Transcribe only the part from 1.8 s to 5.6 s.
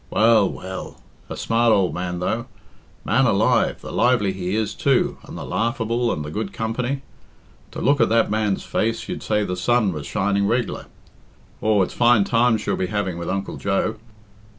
man, though. Man alive, the lively he is, too, and the